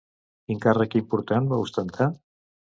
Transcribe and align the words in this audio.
Quin 0.47 0.61
càrrec 0.63 0.97
important 1.01 1.53
va 1.53 1.63
ostentar? 1.69 2.11